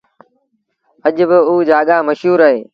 [1.07, 2.59] اڄ با اُجآڳآ مشهور اهي